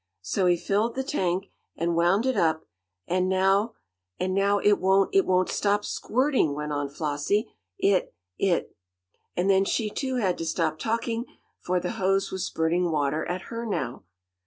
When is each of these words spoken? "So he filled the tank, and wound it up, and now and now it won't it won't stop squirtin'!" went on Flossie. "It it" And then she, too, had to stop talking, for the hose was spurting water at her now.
"So 0.23 0.47
he 0.47 0.57
filled 0.57 0.95
the 0.95 1.03
tank, 1.03 1.51
and 1.77 1.95
wound 1.95 2.25
it 2.25 2.35
up, 2.35 2.65
and 3.07 3.29
now 3.29 3.75
and 4.19 4.33
now 4.33 4.57
it 4.57 4.79
won't 4.79 5.13
it 5.13 5.27
won't 5.27 5.49
stop 5.49 5.83
squirtin'!" 5.83 6.55
went 6.55 6.73
on 6.73 6.89
Flossie. 6.89 7.53
"It 7.77 8.11
it" 8.39 8.75
And 9.37 9.47
then 9.47 9.63
she, 9.63 9.91
too, 9.91 10.15
had 10.15 10.39
to 10.39 10.45
stop 10.45 10.79
talking, 10.79 11.25
for 11.59 11.79
the 11.79 11.91
hose 12.01 12.31
was 12.31 12.43
spurting 12.47 12.89
water 12.89 13.27
at 13.29 13.41
her 13.53 13.63
now. 13.63 14.01